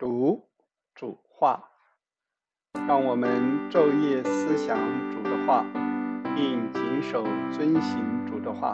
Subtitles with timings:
[0.00, 0.48] 读
[0.94, 1.62] 主话，
[2.88, 4.78] 让我们昼夜思想
[5.10, 5.62] 主的话，
[6.34, 8.72] 并谨守遵行主的话，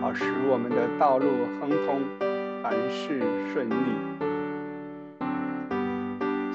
[0.00, 1.26] 好使我们的道路
[1.58, 2.00] 亨通，
[2.62, 3.20] 凡事
[3.52, 3.74] 顺利。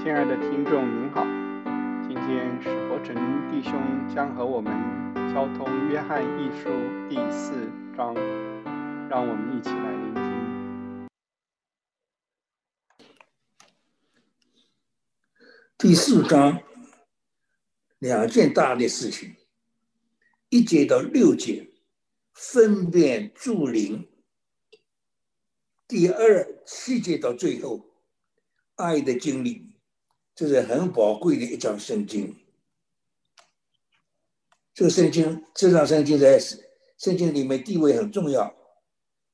[0.01, 1.25] 亲爱的听众您好，
[2.07, 3.13] 今天史伯成
[3.49, 3.73] 弟兄
[4.07, 4.73] 将和我们
[5.33, 6.69] 交通约翰一书
[7.09, 8.15] 第四章，
[9.09, 10.20] 让我们一起来聆听。
[15.81, 16.61] 第四章
[17.97, 19.35] 两件大的事情，
[20.49, 21.71] 一节到六节
[22.35, 24.07] 分辨助灵，
[25.87, 27.83] 第二七节到最后
[28.75, 29.71] 爱的经历，
[30.35, 32.37] 这是很宝贵的一章圣经。
[34.75, 36.39] 这个圣经这张圣经在
[36.99, 38.55] 圣经里面地位很重要，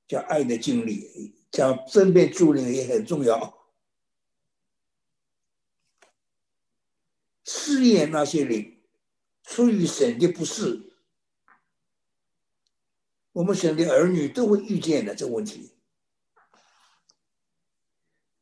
[0.08, 3.57] 叫爱的经历，讲分辨助灵也很重要。
[7.50, 8.78] 试验那些灵，
[9.44, 10.92] 出于神的不是，
[13.32, 15.74] 我们神的儿女都会遇见的这个问题。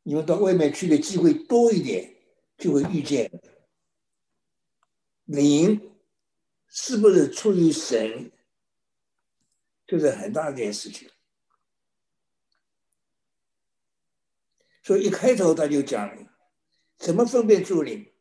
[0.01, 2.15] 你们到外面去的机会多一点，
[2.57, 3.31] 就会遇见
[5.25, 5.95] 灵
[6.67, 8.31] 是不是出于神，
[9.85, 11.07] 就是很大一件事情。
[14.81, 16.27] 所以一开头他就讲
[16.97, 18.11] 怎么分辨助灵。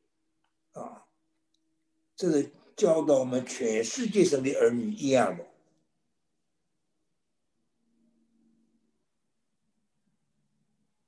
[2.16, 5.46] 这是教导我们全世界上的儿女一样的。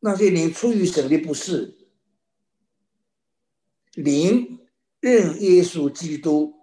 [0.01, 1.77] 那些灵出于神的不是，
[3.95, 4.61] 灵
[5.01, 6.55] 认耶稣基督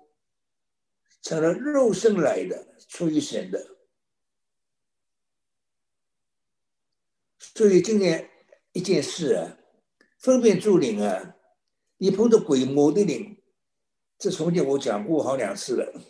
[1.21, 3.75] 成了肉身来的，出于神的。
[7.37, 8.29] 所以今天
[8.71, 9.57] 一件事啊，
[10.17, 11.35] 分辨助灵啊。
[11.97, 13.42] 你碰到鬼魔的灵，
[14.17, 16.01] 这从前我讲过好两次了。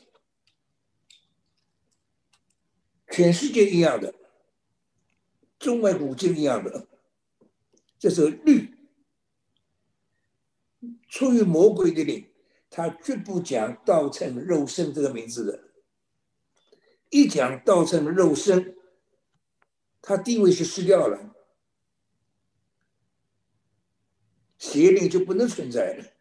[3.11, 4.13] 全世界一样的，
[5.59, 6.87] 中外古今一样的，
[7.99, 8.75] 这是律。
[11.07, 12.31] 出于魔鬼的灵，
[12.69, 15.71] 他绝不讲道成肉身这个名字的。
[17.11, 18.75] 一讲道成肉身，
[20.01, 21.35] 他地位就失掉了。
[24.57, 26.12] 邪灵就不能存在了，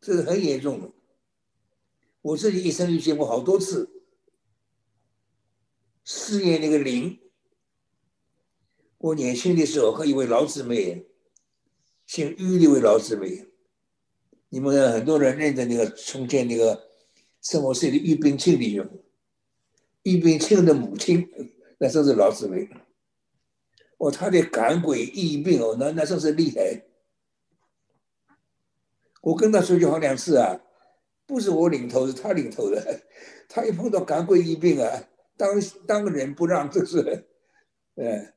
[0.00, 0.92] 这是很严重的。
[2.22, 4.02] 我自己一生遇见过好多次
[6.04, 7.20] 试验那个灵。
[8.98, 11.06] 我年轻的时候和一位老姊妹，
[12.04, 13.46] 姓于的一位老姊妹，
[14.48, 16.88] 你们很多人认得那个重建那个
[17.40, 18.84] 生活社的于冰庆的兄，
[20.02, 21.28] 于冰庆的母亲，
[21.78, 22.68] 那真是老姊妹。
[23.98, 26.87] 哦，他的赶鬼疫病哦，那那真是厉害。
[29.20, 30.60] 我跟他说句好两次啊，
[31.26, 33.02] 不是我领头，是他领头的。
[33.48, 37.26] 他一碰到赶鬼疫病啊，当当仁不让，这是，
[37.96, 38.32] 嗯，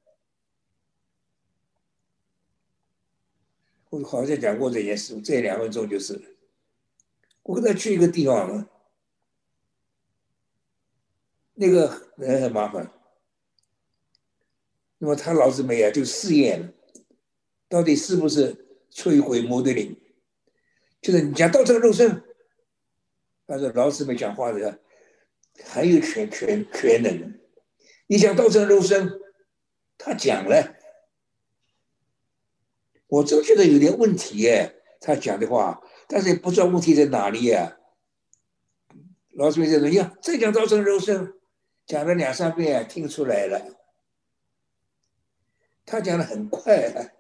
[3.90, 6.38] 我好像讲过这件事，这两分钟就是，
[7.44, 8.70] 我跟他去一个地方了，
[11.56, 12.90] 那个人很麻烦，
[14.98, 16.74] 那么他老子没啊，就试验，
[17.68, 20.01] 到底是不是摧毁魔的灵。
[21.02, 22.24] 就是你讲道成肉身，
[23.48, 24.80] 但是老师没讲话的，
[25.66, 27.40] 很有全全全能。
[28.08, 29.20] 你讲道成肉身，
[29.98, 30.76] 他讲了，
[33.08, 34.78] 我真觉得有点问题耶。
[35.00, 37.80] 他讲的话，但是也不知道问题在哪里呀。
[39.34, 41.34] 老师没说呀，再讲道成肉身，
[41.88, 43.60] 讲了两三遍，听出来了。
[45.84, 47.16] 他讲的很快，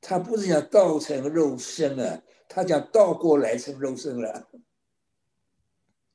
[0.00, 2.22] 他不是讲道成肉身啊。
[2.48, 4.48] 他讲倒过来成肉身了，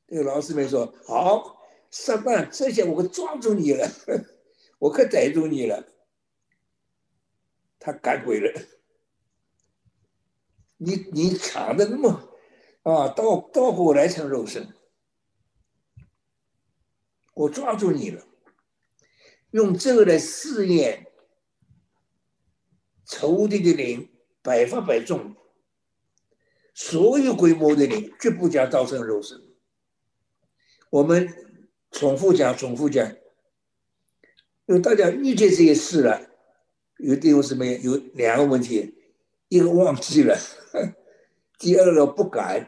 [0.08, 1.62] 这个老师们说好，
[1.92, 3.88] 上班这下我可抓住你了，
[4.80, 5.88] 我可逮住你了。
[7.78, 8.61] 他赶鬼了，
[10.78, 12.38] 你你抢的那么
[12.84, 14.73] 啊，倒倒过来成肉身，
[17.34, 18.26] 我抓住你了，
[19.52, 21.08] 用这个来试验
[23.05, 24.11] 仇敌的灵，
[24.41, 25.35] 百发百中。
[26.83, 29.39] 所有规模的灵绝不讲道成肉身。
[30.89, 31.31] 我们
[31.91, 33.07] 重复讲，重复讲，
[34.66, 36.19] 因为大家遇见这些事了，
[36.97, 37.63] 有第有什么？
[37.63, 38.95] 有两个问题：
[39.47, 40.35] 一个忘记了，
[41.59, 42.67] 第二个不敢。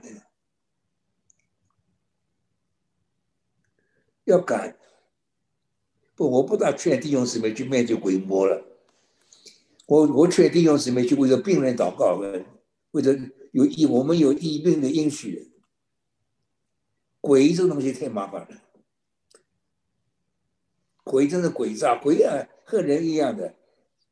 [4.26, 4.78] 要敢。
[6.14, 8.64] 不，我不大劝弟兄姊妹去面对鬼魔了。
[9.88, 12.22] 我我劝弟兄姊妹去为着病人祷告，
[12.92, 13.20] 为着
[13.54, 15.52] 有医我们有医病的应许。
[17.22, 18.62] 鬼这东西太麻烦了，
[21.04, 23.56] 鬼真的鬼诈，鬼啊和人一样的，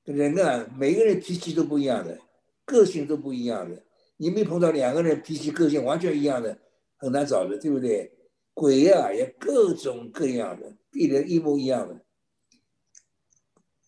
[0.05, 2.21] 人啊每个人脾气都不一样的，
[2.63, 3.83] 个性都不一样的。
[4.17, 6.57] 你没碰到两个人脾气个性完全一样的，
[6.95, 8.13] 很难找的，对不对？
[8.53, 12.05] 鬼啊也各种各样的，跟人一模一样的，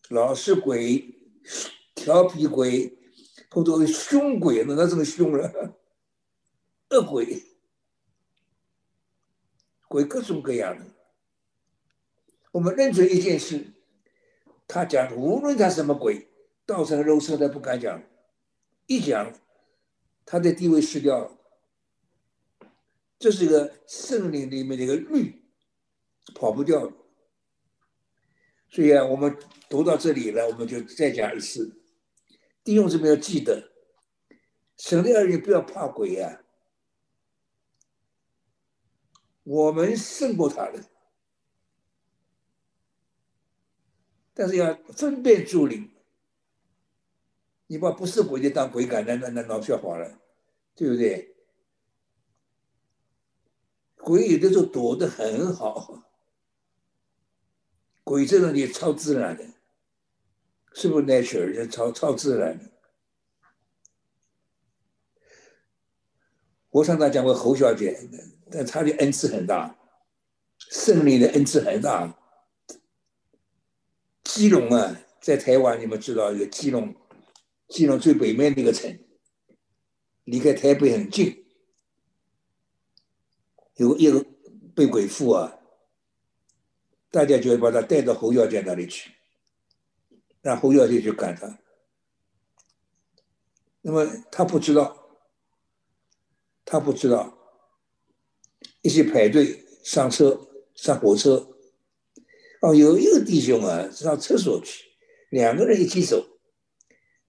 [0.10, 1.12] 老是鬼。
[1.96, 2.98] 调皮鬼，
[3.54, 5.78] 碰到凶鬼，呢那这么凶了？
[6.90, 7.44] 恶鬼，
[9.88, 10.84] 鬼各种各样的。
[12.52, 13.68] 我们认准一件事，
[14.68, 16.30] 他讲无论他什么鬼，
[16.66, 18.02] 道成肉身他不敢讲，
[18.88, 19.32] 一讲，
[20.26, 21.38] 他的地位失掉。
[23.20, 25.44] 这是一个圣灵里面的一个律，
[26.34, 26.92] 跑不掉。
[28.72, 29.38] 所以啊，我们
[29.70, 31.83] 读到这里了，我们就再讲一次。
[32.64, 33.72] 弟兄姊妹要记得，
[34.78, 36.44] 神的儿女不要怕鬼呀，
[39.44, 40.84] 我们胜过他的，
[44.34, 45.90] 但是要分辨主灵。
[47.68, 50.20] 你把不是鬼的当鬼赶，那那那闹笑话了，
[50.76, 51.36] 对不对？
[53.98, 56.04] 鬼有的时候躲得很好，
[58.04, 59.53] 鬼这种也超自然的。
[60.74, 62.72] 是不是 nature 超超自然的？
[66.70, 68.10] 我上次讲过侯小姐，
[68.50, 69.78] 但她的恩赐很大，
[70.58, 72.18] 胜利的恩赐很大。
[74.24, 76.96] 基隆啊，在台湾你们知道，有基隆，
[77.68, 79.00] 基隆最北面那个城，
[80.24, 81.46] 离开台北很近，
[83.76, 84.26] 有一个
[84.74, 85.60] 被鬼附啊，
[87.12, 89.13] 大家就会把他带到侯小姐那里去。
[90.44, 91.58] 然后要就去赶他，
[93.82, 95.08] 那么他不知道，
[96.66, 97.34] 他不知道，
[98.82, 101.48] 一起排队上车上火车，
[102.60, 104.84] 哦，有一个弟兄啊上厕所去，
[105.30, 106.22] 两个人一起走，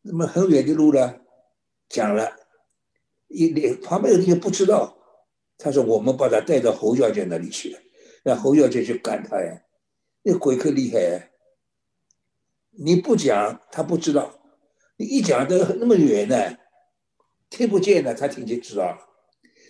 [0.02, 1.20] 那么很远的路呢，
[1.88, 2.36] 讲了，
[3.28, 4.98] 一连旁边的弟兄不知道，
[5.56, 7.78] 他说我们把他带到侯小姐那里去了，
[8.24, 9.62] 让侯小姐去赶他呀，
[10.24, 11.30] 那鬼可厉害呀。
[12.76, 14.30] 你不讲，他不知道；
[14.96, 16.58] 你一讲，都那么远呢，
[17.48, 18.98] 听不见的，他听见知道了。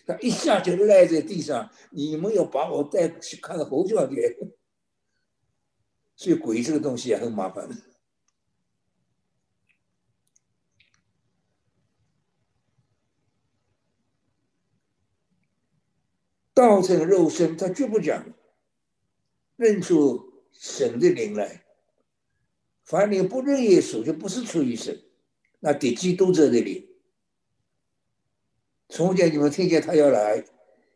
[0.06, 4.36] 他一下就赖在地上，你们要把我带去看侯小姐。
[6.16, 7.74] 所以鬼这个东西也很麻烦的。
[16.52, 18.24] 道成肉身，他绝不讲，
[19.56, 21.63] 认出神的灵来。
[22.84, 25.02] 凡你不认耶稣，就不是出于神。
[25.60, 26.86] 那敌基督者的灵，
[28.88, 30.44] 从前你们听见他要来，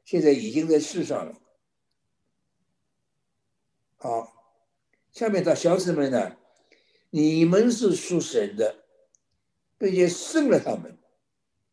[0.05, 1.41] 现在已经在世上了。
[3.97, 4.63] 好，
[5.11, 6.37] 下面的小子们呢？
[7.11, 8.85] 你们是属神的，
[9.79, 10.99] 并且胜了他们。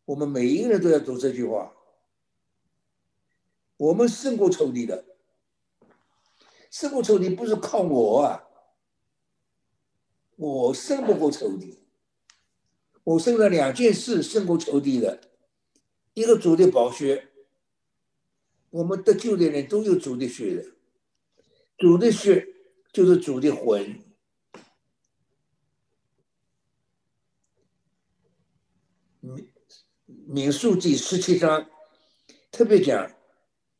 [0.06, 1.76] 我们每一个人都要读这句话。
[3.76, 5.04] 我们胜过仇敌的，
[6.72, 8.44] 胜过仇敌不是靠我啊。
[10.38, 11.80] 我胜不过仇敌，
[13.04, 15.21] 我胜了两件事胜过仇敌的，
[16.14, 17.30] 一个主的宝血，
[18.69, 20.66] 我们得救的人都有主的血的，
[21.78, 22.48] 主的血
[22.92, 24.02] 就是主的魂。
[29.21, 29.50] 民
[30.06, 31.69] 民数记十七章
[32.52, 33.16] 特别讲，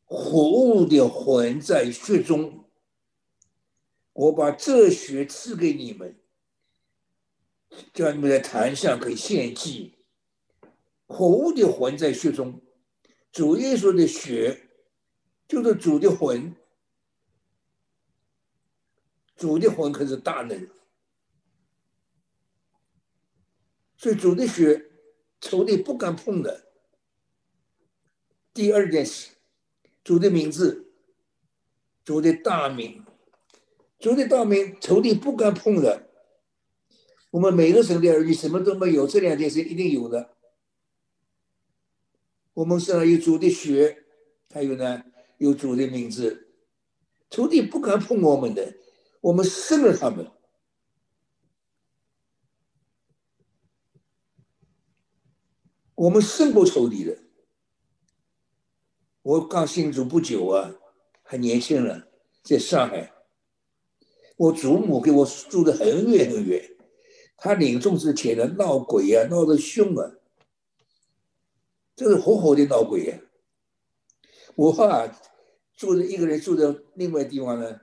[0.06, 2.65] 活物的魂在血中，
[4.13, 6.18] 我把这血赐给你们。
[7.94, 9.96] 叫你们在坛上可以献祭，
[11.08, 12.62] 活物的魂在血中，
[13.32, 14.70] 主耶稣的血
[15.48, 16.55] 就是主的魂，
[19.36, 20.70] 主的魂可是大能，
[23.98, 24.89] 所以主的血
[25.39, 26.65] 仇敌不敢碰的。
[28.53, 29.32] 第二件事，
[30.03, 30.94] 主的名字，
[32.03, 33.05] 主的大名，
[34.00, 36.10] 主的大名仇敌不敢碰的。
[37.36, 40.38] 我们每个省的儿女什么都没有，这两件事一定有的。
[42.54, 44.06] 我们身上有主的血，
[44.54, 45.04] 还有呢，
[45.38, 46.48] 有主的名字，
[47.30, 48.77] 仇敌不敢碰我们的，
[49.20, 50.32] 我们胜了他们。
[55.96, 57.18] 我们胜过仇敌的。
[59.24, 60.74] 我刚信主不久啊，
[61.22, 62.10] 还年轻人，
[62.44, 63.12] 在上海，
[64.38, 66.75] 我祖母给我住的很远很远。
[67.38, 70.12] 他领众之前呢，闹鬼啊，闹得凶啊，
[71.96, 73.20] 这是活活的闹鬼啊！
[74.56, 75.20] 我啊，
[75.75, 77.82] 住着一个人住在另外地方呢，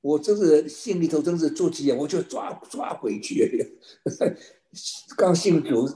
[0.00, 3.76] 我真是心里头真是着急啊，我就抓抓鬼去。
[5.16, 5.88] 刚信主，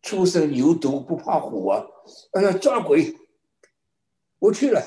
[0.00, 1.84] 初生牛犊不怕虎啊！
[2.32, 3.16] 哎呀，抓鬼，
[4.38, 4.80] 我去了，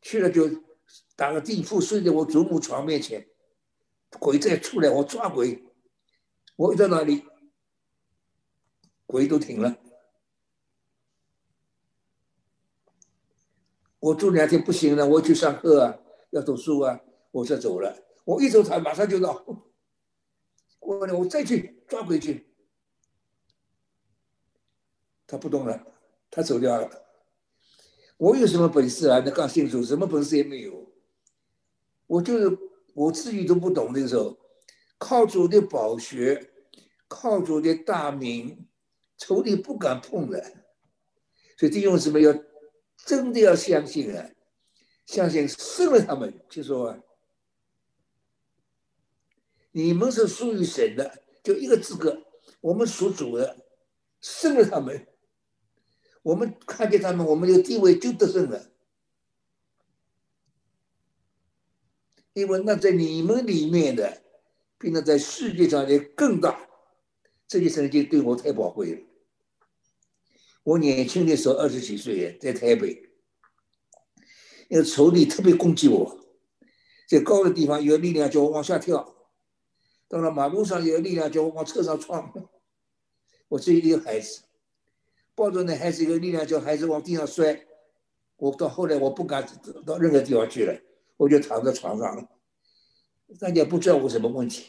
[0.00, 0.48] 去了就
[1.16, 3.28] 打个地铺睡在我祖母床面前，
[4.20, 5.64] 鬼再出来，我抓鬼。
[6.60, 7.24] 我在哪里？
[9.06, 9.78] 鬼都停了。
[13.98, 15.98] 我住两天不行了，我去上课啊，
[16.28, 17.00] 要读书啊，
[17.30, 17.96] 我就走了。
[18.24, 19.42] 我一走，他马上就到。
[20.78, 22.46] 过了，我再去抓鬼去。
[25.26, 25.82] 他不动了，
[26.30, 26.90] 他走掉了。
[28.18, 29.22] 我有什么本事啊？
[29.24, 30.92] 那刚信主，什么本事也没有。
[32.06, 32.58] 我就是
[32.92, 34.36] 我自己都不懂那时候，
[35.00, 36.46] 靠主的宝学。
[37.12, 38.68] 靠主的大名，
[39.18, 40.40] 仇敌不敢碰的，
[41.58, 42.32] 所以弟兄姊妹要
[43.04, 44.30] 真的要相信啊，
[45.06, 46.96] 相信胜了他们，就说
[49.72, 52.22] 你们是属于神的，就一个资格，
[52.60, 53.58] 我们属主的，
[54.20, 55.08] 胜了他们，
[56.22, 58.70] 我们看见他们，我们的地位就得胜了，
[62.34, 64.22] 因为那在你们里面的，
[64.80, 66.68] 并且在世界上的更大。
[67.46, 69.00] 这些成绩对我太宝贵了。
[70.62, 73.10] 我年轻的时候二十几岁，在台北，
[74.68, 76.26] 那个仇敌特别攻击我，
[77.08, 79.16] 在高的地方有力量叫我往下跳，
[80.08, 82.32] 到了马路上有力量叫我往车上撞。
[83.48, 84.42] 我这一个孩子，
[85.34, 87.66] 抱着那孩子有力量叫孩子往地上摔。
[88.36, 89.44] 我到后来我不敢
[89.84, 90.80] 到任何地方去了，
[91.16, 92.28] 我就躺在床上了。
[93.38, 94.66] 大家不知道我什么问题。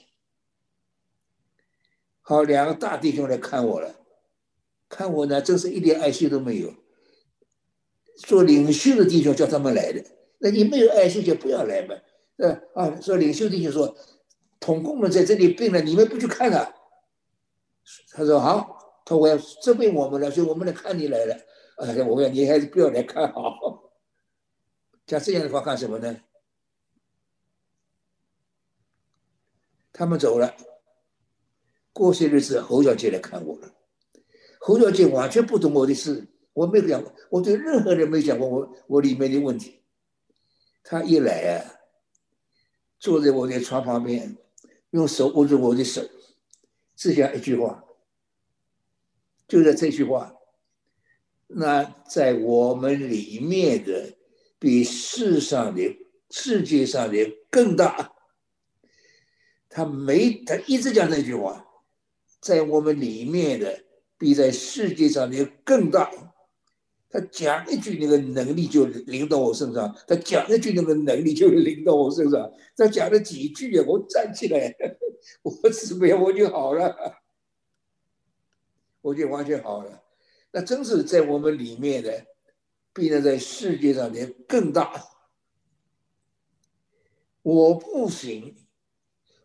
[2.22, 3.96] 好，两个大弟兄来看我了，
[4.88, 6.74] 看我呢，真是一点爱心都没有。
[8.18, 10.03] 做领袖的弟兄叫他们来的，
[10.38, 11.96] 那你没有爱心就不要来嘛。
[12.38, 13.96] 呃啊，做领袖弟兄说，
[14.60, 16.74] 统工们在这里病了，你们不去看了？
[18.12, 21.36] 他说好，他我要责备我们了，所以我们来看你来了。
[21.77, 23.91] 哎呀，我要你还是不要来看好。
[25.08, 26.15] 像这样的话干什么呢？
[30.01, 30.51] 他们走了。
[31.93, 33.72] 过些日子，侯小姐来看我了。
[34.60, 39.79] 侯小姐完全不懂我的事，我没讲过，我对任何人没讲过我我里面的问题。
[40.84, 41.77] 她一来啊，
[42.98, 44.36] 坐在我的床旁边，
[44.89, 46.01] 用手握住我的手，
[46.96, 47.84] 只讲一句话，
[49.48, 50.36] 就是这句话：
[51.46, 54.17] 那在我们里面的，
[54.58, 55.96] 比世上的、
[56.31, 58.15] 世界上的更大。
[59.72, 61.66] 他没，他一直讲这句话。
[62.42, 63.84] 在我们里面的，
[64.18, 66.12] 比在世界上的更大。
[67.10, 72.51] 他讲一句，那个能力就临到我身上；他讲一句，那个能力就临到我身上。
[72.75, 74.75] 他讲了几句啊，我站起来，
[75.44, 77.22] 我怎么样，我就好了，
[79.01, 80.04] 我就完全好了。
[80.51, 82.25] 那真是在我们里面的，
[82.94, 85.06] 比那在世界上的更大。
[87.44, 88.56] 我不行，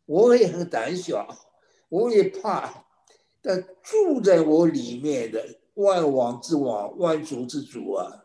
[0.06, 1.28] 我也很胆小，
[1.88, 2.84] 我也怕。
[3.42, 8.25] 但住在我里面的万王之王、万主之主啊，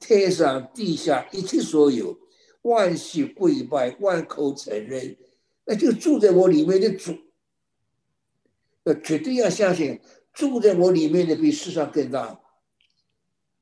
[0.00, 2.18] 天上地下一切所有，
[2.62, 5.16] 万系跪拜，万口承认，
[5.64, 7.16] 那就住在我里面的主。
[8.82, 10.00] 那，绝对要相信，
[10.32, 12.40] 住在我里面的比世上更大。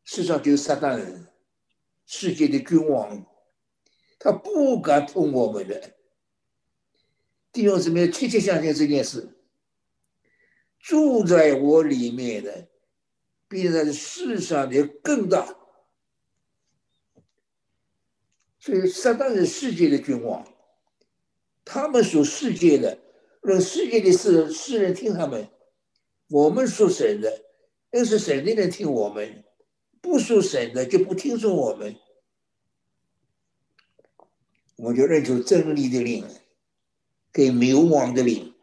[0.03, 1.27] 世上就是撒旦人，
[2.07, 3.27] 世界的君王，
[4.19, 5.94] 他不敢碰我们的。
[7.55, 9.29] 弟兄姊妹，切切相信这件事。
[10.81, 12.69] 住在我里面的，
[13.47, 15.57] 比在世上的更大。
[18.59, 20.45] 所以撒旦是世界的君王，
[21.65, 22.99] 他们属世界的，
[23.41, 25.45] 让世界的事世人听他们；
[26.31, 27.45] 我们属神的，
[27.93, 29.45] 那是神的人听我们；
[30.01, 31.95] 不属神的就不听从我们。
[34.77, 36.27] 我们就认出真理的灵，
[37.35, 38.55] 给流亡的灵。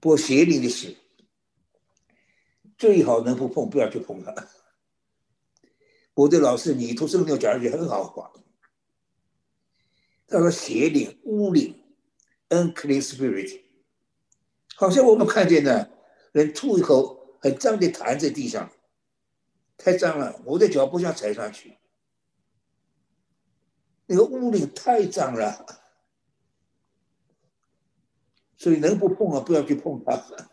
[0.00, 0.96] 不邪灵的事，
[2.76, 4.34] 最好能不碰，不要去碰它。
[6.14, 8.32] 我的老师你徒生鸟讲一句很好话，
[10.26, 11.84] 他说邪灵、污灵、
[12.48, 13.62] unclean spirit，
[14.74, 15.88] 好像我们看见呢，
[16.32, 18.72] 人吐一口很脏的痰在地上，
[19.76, 21.78] 太脏了，我的脚不想踩上去。
[24.06, 25.66] 那个屋里太脏了，
[28.56, 30.48] 所以能不碰啊，不要去碰它。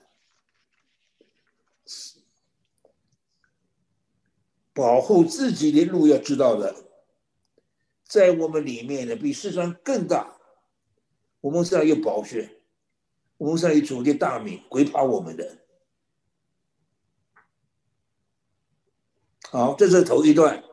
[4.73, 6.73] 保护自己的路要知道的，
[8.05, 10.37] 在我们里面呢，比世上更大。
[11.41, 12.61] 我们身上有宝血，
[13.37, 15.57] 我们身上有主的大名，鬼怕我们的。
[19.51, 20.63] 好，这是头一段，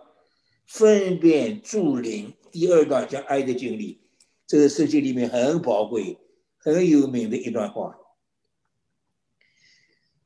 [0.66, 2.35] 分辨助灵。
[2.50, 4.00] 第二段讲爱的经历，
[4.46, 6.18] 这个世界里面很宝贵、
[6.56, 7.98] 很有名的一段话。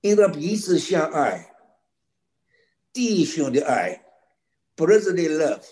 [0.02, 1.54] 应当彼此相爱，
[2.92, 4.04] 弟兄的爱
[4.74, 5.62] ，brotherly love，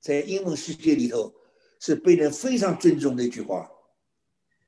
[0.00, 1.34] 在英文世界里头
[1.78, 3.70] 是被人非常尊重的一句话，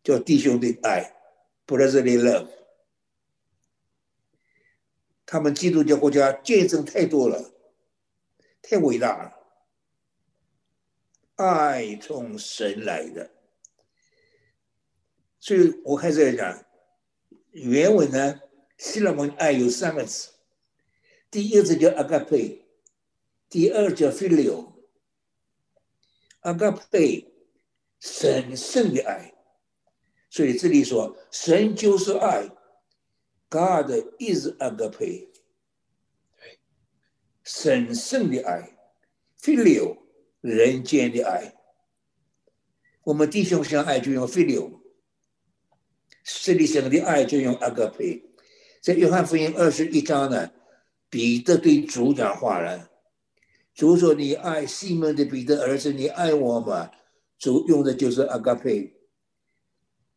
[0.02, 1.16] 叫弟兄的爱
[1.66, 2.49] ，brotherly love。
[5.26, 7.52] 他们基督教国家见证太多了，
[8.62, 9.43] 太伟大了。
[11.37, 13.31] 爱从神来的，
[15.41, 16.64] 所以我开始讲
[17.50, 18.41] 原文呢，
[18.79, 20.31] 希腊文爱有三个词，
[21.31, 22.62] 第一个字叫 agape，
[23.49, 24.73] 第二叫 filial。
[26.43, 27.33] agape
[27.99, 29.35] 神圣的爱，
[30.29, 32.50] 所以这里说神就是爱。
[33.49, 35.29] God is agape，
[37.45, 38.76] 神圣的爱
[39.41, 40.03] ，filial，
[40.44, 41.54] 人间的爱。
[43.02, 44.80] 我们弟兄相爱就用 filial，
[46.22, 48.22] 实里上的爱就用 agape。
[48.82, 50.50] 在约翰福音二十一章呢，
[51.08, 52.90] 彼得对主讲话了，
[53.74, 56.90] 主说：“你爱西门的彼得儿子，你爱我吗？”
[57.40, 58.92] 主用的就是 agape。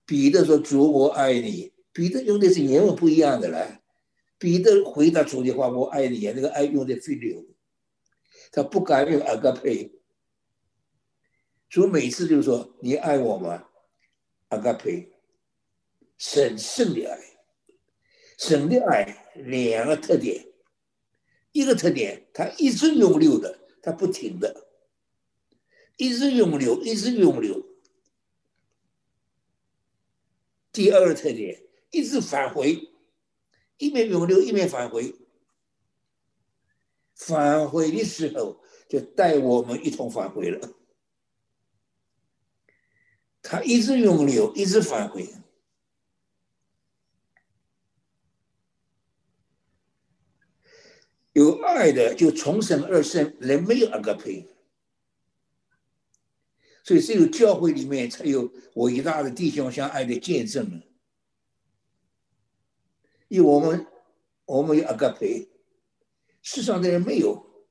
[0.05, 3.79] 彼得说：“主，我爱你。”彼得用的是原文不一样的了。
[4.38, 7.46] 彼得回答主的话：“我爱你。”那个爱用的 filial，
[8.51, 9.91] 他不敢用 agape。
[11.70, 13.68] 主每次就说：“你爱我吗
[14.50, 15.10] ？”agape，
[16.18, 17.20] 神圣的爱，
[18.38, 20.48] 神的爱两个特点，
[21.51, 24.68] 一个特点，它一直永流的，它不停的，
[25.98, 27.66] 一直永流，一直永流。
[30.72, 31.64] 第二个特点。
[31.90, 32.90] 一直返回，
[33.77, 35.16] 一面永留，一面返回。
[37.16, 40.70] 返回的时候，就带我们一同返回了。
[43.50, 45.25] 他一直永留，一直返回。
[51.31, 54.50] 有爱的就重生而生，人没有阿个配，
[56.83, 60.81] 所以只有教会里面才有伟大的弟兄相爱的见证。
[63.29, 63.88] 因为我们，
[64.44, 65.48] 我们有阿嘎培，
[66.42, 67.66] 世上的人没有，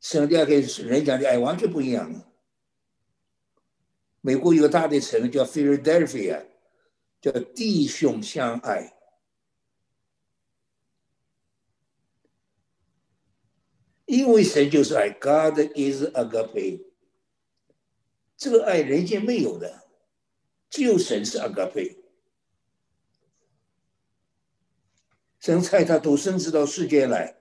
[0.00, 2.31] 上帝跟人讲的爱完全不一样。
[4.22, 5.82] 美国有个大的城叫费城
[7.20, 8.96] 叫弟兄相爱，
[14.06, 16.84] 因为神就是爱，God is agape，
[18.36, 19.88] 这个爱人间没有的，
[20.70, 21.98] 只有神是阿嘎培。
[25.40, 27.36] 神差他独生子到世界来，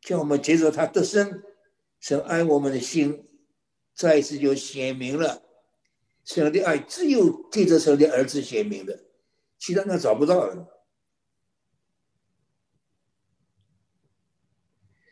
[0.00, 1.44] 叫我们接受他的生。
[2.00, 3.28] 神爱我们的心，
[3.94, 5.43] 再一次就显明了。
[6.24, 8.98] 神的爱只有借着神的儿子显明的，
[9.58, 10.50] 其他的找不到。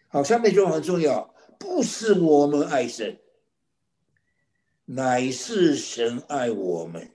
[0.09, 3.18] 好，下面就很重要，不是我们爱神，
[4.85, 7.11] 乃是神爱我们。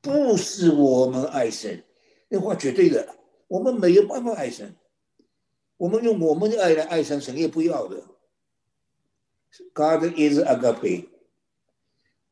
[0.00, 1.84] 不是我们爱神，
[2.28, 4.76] 那话绝对的，我们没有办法爱神。
[5.78, 8.15] 我们用我们的爱来爱神，神也不要的。
[9.72, 11.08] God is agape，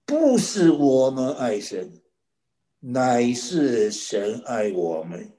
[0.05, 2.03] 不是我们爱神，
[2.81, 5.33] 乃是神爱我们。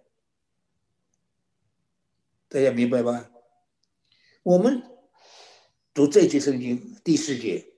[2.48, 3.30] 大家明白吧？
[4.44, 4.84] 我们
[5.94, 7.74] 读这节圣经第四节，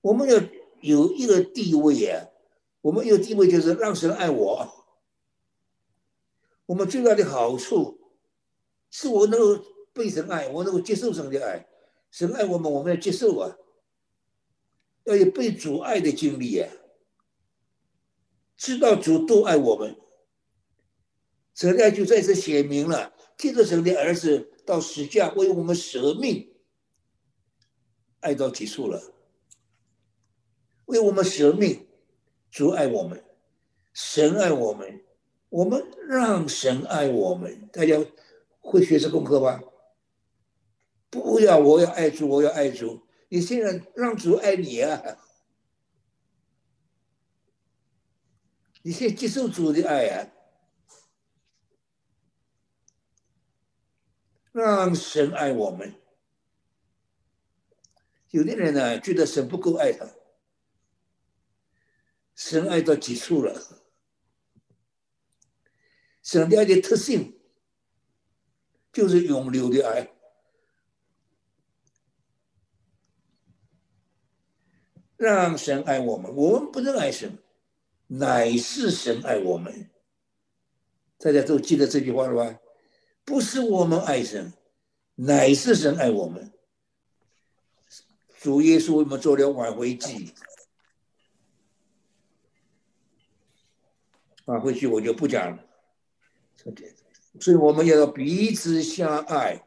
[0.00, 0.40] 我们要
[0.80, 2.26] 有一个地位啊。
[2.82, 4.86] 我们有地位，就是让神爱我。
[6.64, 8.00] 我们最大的好处，
[8.90, 11.66] 是我能够被神爱，我能够接受神的爱。
[12.10, 13.56] 神爱我们，我们要接受啊，
[15.04, 16.68] 要有被主爱的经历啊。
[18.56, 19.96] 知道主都爱我们，
[21.54, 23.14] 神爱就在这写明了。
[23.38, 26.52] 借着神的儿子到死架为我们舍命，
[28.20, 29.14] 爱到结束了，
[30.84, 31.86] 为我们舍命。
[32.50, 33.24] 主爱我们，
[33.94, 35.04] 神爱我们，
[35.48, 37.68] 我们让神爱我们。
[37.72, 37.96] 大家
[38.58, 39.62] 会学这功课吧？
[41.10, 43.04] 不要，我要爱主，我要爱主。
[43.28, 45.18] 你现在让主爱你啊！
[48.82, 50.30] 你先接受主的爱啊！
[54.52, 55.94] 让神爱我们。
[58.30, 60.08] 有的人呢，觉得神不够爱他，
[62.36, 63.82] 神爱到极处了。
[66.22, 67.40] 神的爱的特性
[68.92, 70.19] 就是永留的爱。
[75.20, 77.36] 让神爱我们，我们不能爱神，
[78.06, 79.90] 乃是神爱我们。
[81.18, 82.58] 大家都记得这句话了吧？
[83.22, 84.50] 不是我们爱神，
[85.16, 86.50] 乃是神爱我们。
[88.40, 90.32] 主耶稣为我们做了挽回祭，
[94.46, 95.62] 挽回祭我就不讲了。
[97.38, 99.62] 所以我们要彼此相爱，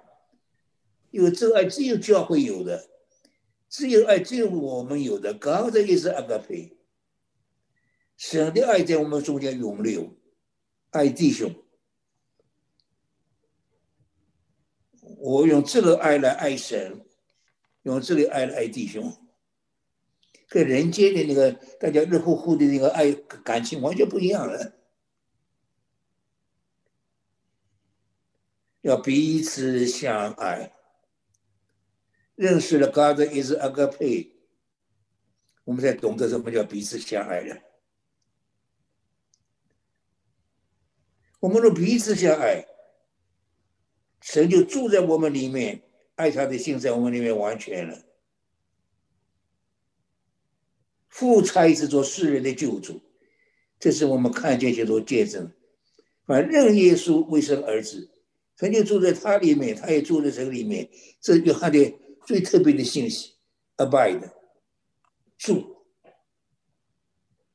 [1.12, 2.89] 因为这爱只有教会有的。
[3.74, 5.34] 只有爱，只有我们有的。
[5.34, 6.78] 刚才也是阿嘎培，
[8.16, 10.16] 神的爱在我们中间永留，
[10.92, 11.52] 爱弟兄。
[15.18, 17.04] 我用这个爱来爱神，
[17.82, 19.12] 用这个爱来爱弟兄，
[20.50, 24.72] 跟人间的那个大家热乎乎的那个爱感情完全不一样了。
[28.82, 30.72] 要彼此相爱。
[32.43, 34.32] 认识了 God is agape，
[35.63, 37.62] 我们才懂得什么叫彼此相爱的。
[41.39, 42.65] 我们若彼此相爱，
[44.19, 45.84] 神就住在我们里面，
[46.15, 48.03] 爱他的心在我们里面完全了。
[51.08, 52.99] 父差一次做世人的救主，
[53.79, 55.49] 这是我们看见许多见证。
[56.25, 58.12] 反正耶稣为生儿子，
[58.58, 60.89] 神就住在他里面，他也住在这个里面，
[61.21, 61.99] 这就他的。
[62.26, 63.34] 最特别的信息
[63.78, 64.32] ，abide，
[65.38, 65.86] 住，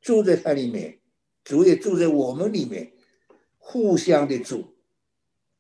[0.01, 1.01] 住在它里面，
[1.43, 2.93] 主也住在我们里面，
[3.57, 4.75] 互相的住，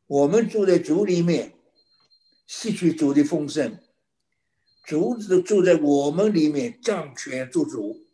[0.07, 1.55] 我们住在主里面，
[2.47, 3.79] 吸取主的丰盛，
[4.85, 8.05] 主子住在我们里面，掌权做主。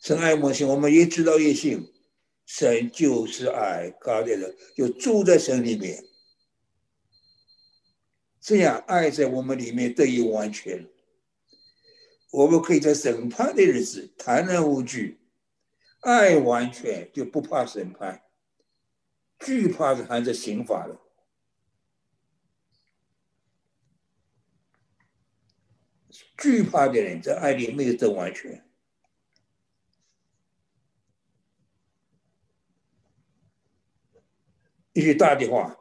[0.00, 1.93] 神爱我心，我们越知道越信。
[2.46, 6.04] 神就是爱，高的人就住在神里面，
[8.40, 10.88] 这样爱在我们里面得以完全。
[12.30, 15.20] 我们可以在审判的日子坦然无惧，
[16.00, 18.24] 爱完全就不怕审判，
[19.38, 21.00] 惧怕是含着刑法的。
[26.36, 28.63] 惧怕的人在爱里没有得完全。
[34.94, 35.76] 一句大的话，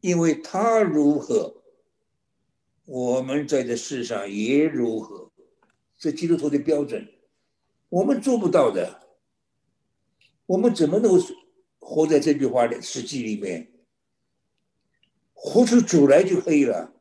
[0.00, 1.62] 因为他如何，
[2.84, 5.30] 我们在这世上也如何，
[5.96, 7.08] 这基督徒的标准，
[7.88, 9.16] 我们做不到的，
[10.46, 11.12] 我们怎么能
[11.78, 13.72] 活在这句话的实际里面？
[15.32, 16.92] 活出主来就可以了。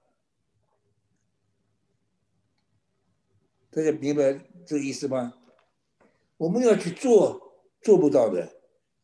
[3.72, 4.34] 大家明白
[4.66, 5.34] 这个意思吗？
[6.38, 8.61] 我们要去做，做不到的。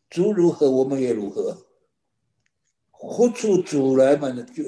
[0.09, 1.65] 主如何，我们也如何。
[2.91, 4.63] 活出主来嘛，那就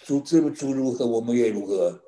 [0.00, 2.02] 主这么主如何，我们也如何。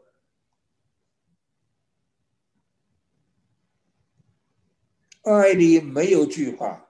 [5.23, 6.87] 爱里没有惧怕，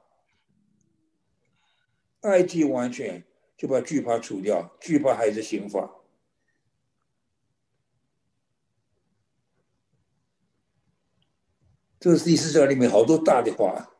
[2.20, 3.24] 爱既完全，
[3.56, 4.76] 就把惧怕除掉。
[4.80, 6.00] 惧怕还是刑法。
[12.00, 13.93] 这是第四章里面好多大的话。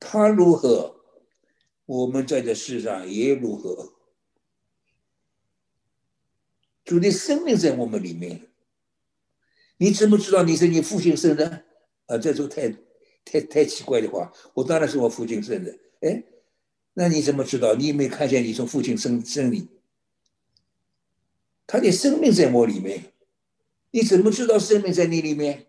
[0.00, 1.00] 他如何，
[1.86, 3.94] 我们在这世上也如何。
[6.84, 8.48] 主的生命在我们里面，
[9.76, 11.64] 你怎么知道你是你父亲生的？
[12.06, 12.70] 啊，这说太
[13.24, 14.32] 太太奇怪的话。
[14.54, 15.78] 我当然是我父亲生的。
[16.00, 16.24] 哎，
[16.94, 17.74] 那你怎么知道？
[17.74, 19.68] 你有没有看见你从父亲生生你？
[21.66, 23.12] 他的生命在我里面，
[23.90, 25.66] 你怎么知道生命在你里面？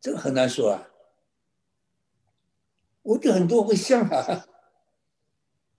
[0.00, 0.89] 这个很难说啊。
[3.02, 4.46] 我就很多会像啊，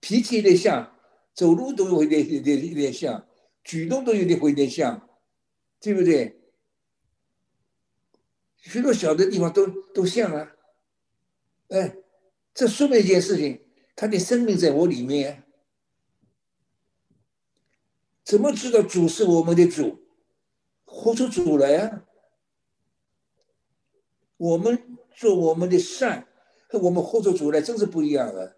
[0.00, 0.96] 脾气有点像，
[1.34, 3.26] 走路都有点有点有点像，
[3.62, 5.08] 举动都有点会有点像，
[5.80, 6.40] 对不对？
[8.56, 10.52] 许多小的地方都都像啊，
[11.68, 11.96] 哎，
[12.54, 13.60] 这说明一件事情，
[13.96, 15.44] 他的生命在我里面，
[18.24, 20.00] 怎么知道主是我们的主，
[20.84, 22.04] 活出主来啊？
[24.36, 26.28] 我们做我们的善，
[26.72, 28.56] 和我们活着主来真是不一样的。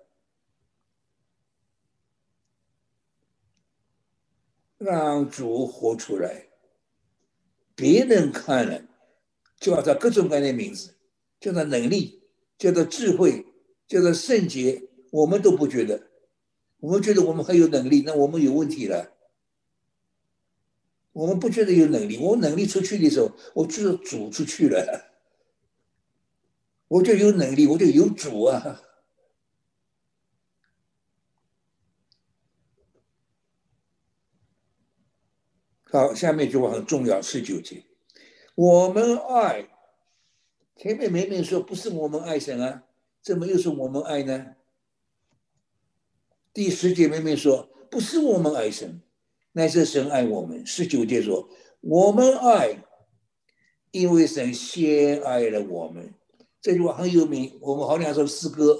[4.78, 6.46] 让主活出来，
[7.74, 8.84] 别人看了，
[9.58, 10.94] 叫他各种各样的名字，
[11.40, 12.22] 叫他能力，
[12.56, 13.44] 叫他智慧，
[13.88, 16.08] 叫他圣洁，我们都不觉得，
[16.78, 19.10] 我们觉得我们很有能力，那我们有问题了。
[21.12, 25.13] 我们不觉得有能力，我能力出去的时候，我就是主出去了，
[26.88, 28.80] 我就有能力，我就有主啊。
[35.84, 37.84] 好，下面一句话很重要，十九节，
[38.56, 39.68] 我们爱，
[40.76, 42.84] 前面明明说不是我们爱神啊，
[43.22, 44.56] 怎么又是我们爱呢？
[46.52, 49.02] 第十节明明说不是我们爱神，
[49.52, 50.66] 乃是神爱我们。
[50.66, 51.48] 十九节说
[51.80, 52.84] 我们爱，
[53.92, 56.12] 因为神先爱了我们。
[56.64, 58.74] 这句话很有名，我们好两首诗歌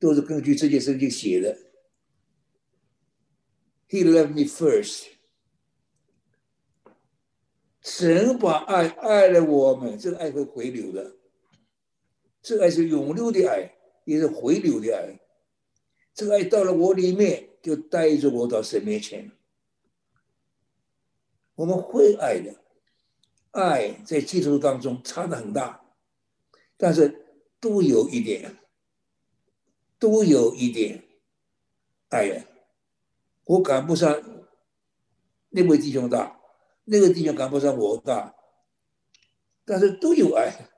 [0.00, 1.56] 都是根据这件事情写的。
[3.88, 5.04] He loved me first.
[7.80, 11.14] 神把爱爱了我们，这个爱会回流的，
[12.42, 15.20] 这个爱是永流的爱，也是回流的爱。
[16.12, 19.30] 这个爱到了我里面，就带着我到神面前。
[21.54, 22.64] 我们会爱的，
[23.52, 25.85] 爱在基督当中差的很大，
[26.76, 27.26] 但是
[27.60, 28.56] 都有一点，
[29.98, 31.04] 都有一点
[32.08, 32.46] 爱。
[33.44, 34.22] 我赶不上
[35.50, 36.40] 那位弟兄大。
[36.88, 38.36] 那个弟兄赶不上我大，
[39.64, 40.68] 但是都有爱。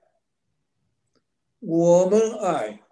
[1.58, 2.82] 我们爱，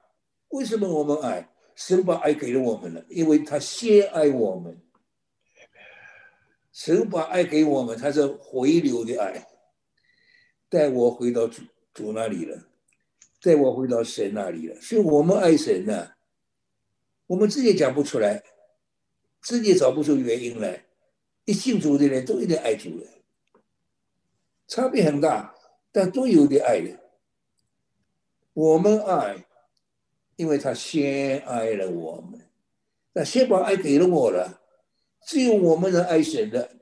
[0.49, 1.49] 为什么我们爱？
[1.75, 4.83] 神把爱给了我们了，因为他先爱我们。
[6.73, 9.47] 神把爱给我们，他是回流的爱，
[10.69, 11.63] 带我回到主
[11.95, 12.69] 主那里了，
[13.41, 14.81] 带我回到神那里了。
[14.81, 16.13] 所以我们爱神呢，
[17.27, 18.43] 我们自己讲不出来，
[19.41, 20.85] 自己找不出原因来。
[21.45, 23.07] 一信主的人都有点爱主的，
[24.67, 25.55] 差别很大，
[25.93, 26.99] 但都有点爱的。
[28.53, 29.47] 我们爱，
[30.35, 32.41] 因为他先爱了我们，
[33.13, 34.61] 那先把爱给了我了。
[35.25, 36.79] 只有我们能爱神的，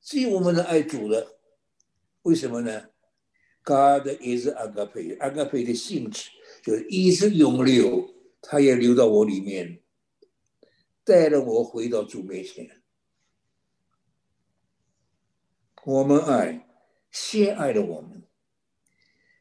[0.00, 1.36] 只有我们能爱主的。
[2.22, 2.88] 为什么呢
[3.64, 6.30] ？God is agape，agape 的性质
[6.62, 9.80] 就是一直永流，他也流到我里面，
[11.02, 12.82] 带着我回到主面前。
[15.84, 16.68] 我们爱，
[17.10, 18.22] 先爱了我们。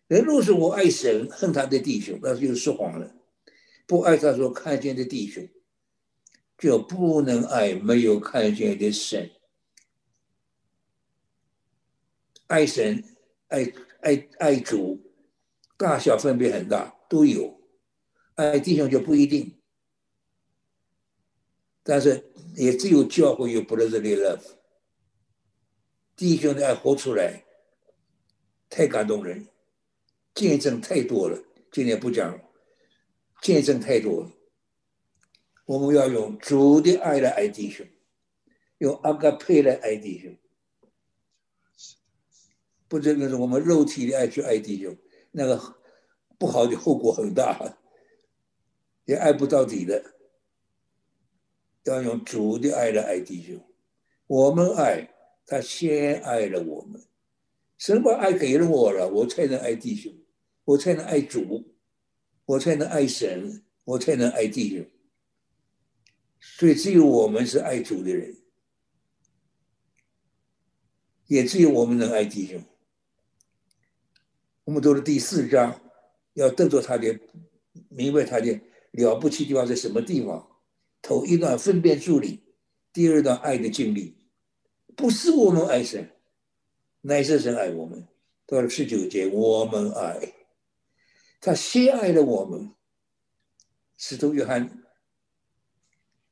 [0.08, 3.16] 人若是我爱神，恨他的弟兄，那就是说谎了。
[3.86, 5.50] 不爱他所看见的弟兄，
[6.58, 9.32] 就不能爱没有看见的神。
[12.48, 13.04] 爱神，
[13.48, 13.66] 爱
[14.04, 15.02] 爱爱主，
[15.78, 17.60] 大小分别很大，都有。
[18.36, 19.60] 爱弟兄就不一定，
[21.84, 24.42] 但是也只有教会有 brotherly love。
[26.16, 27.44] 弟兄的爱活出来，
[28.70, 29.48] 太感动人，
[30.34, 31.42] 见证太多了。
[31.72, 32.40] 今天不讲了，
[33.42, 34.32] 见证太多了。
[35.66, 37.86] 我们要用主的爱来爱弟兄，
[38.80, 40.36] 用阿哥佩来爱弟兄，
[42.94, 44.96] 不只是我们肉体的爱去爱弟兄，
[45.32, 45.60] 那个
[46.38, 47.76] 不好的后果很大，
[49.06, 50.14] 也爱不到底的。
[51.86, 53.60] 要用主的爱来爱弟兄，
[54.28, 55.10] 我们爱。
[55.48, 57.02] 他先爱了我们，
[57.80, 60.14] 神把爱给了我了，我才能爱弟兄，
[60.64, 61.74] 我才能爱主，
[62.46, 64.88] 我才能爱神，我才能爱弟兄。
[66.40, 68.38] 所以只有我们是爱主的人，
[71.26, 72.64] 也只有我们能爱弟兄。
[74.66, 75.82] 我们读了第四章，
[76.36, 77.20] 要瞪着他的，
[77.90, 80.50] 明白他的了不起地方在什么地方。
[81.02, 82.42] 头一段分辨助理，
[82.94, 84.18] 第二段爱的经历。
[84.96, 86.16] 不是我们爱神，
[87.02, 88.08] 乃是神爱我们。
[88.46, 90.34] 到了十九节，我们爱
[91.42, 92.74] 他，先爱了我们。
[93.98, 94.82] 使徒约翰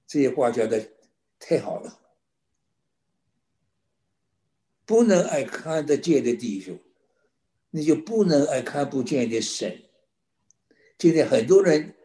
[0.08, 0.90] 这些话讲的
[1.38, 2.00] 太好了。
[4.86, 6.80] 不能爱看得见的弟兄，
[7.72, 9.82] 你就不能爱看不见的神。
[10.98, 11.96] 今天很多人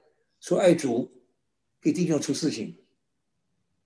[0.40, 1.12] 说爱主，
[1.80, 2.74] 给弟兄出事情，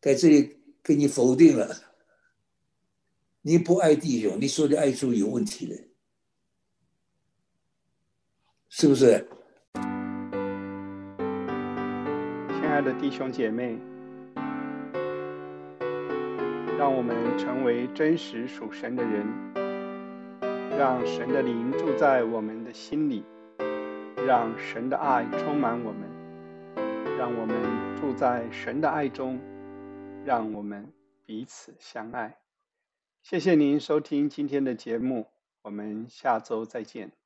[0.01, 1.75] 在这里给你否定了。
[3.43, 5.75] 你不爱弟兄，你说的爱主有问题的，
[8.69, 9.27] 是不是？
[12.51, 13.79] 亲爱的弟兄姐妹，
[16.79, 19.27] 让我们成为真实属神的人，
[20.81, 23.23] 让神的灵住在我们的心里，
[24.27, 26.09] 让神的爱充满我们，
[27.19, 27.55] 让我们
[28.01, 29.39] 住在神的爱中，
[30.25, 30.91] 让我们
[31.27, 32.39] 彼此相爱。
[33.23, 35.27] 谢谢您收听今天的节目，
[35.61, 37.20] 我们下周再见。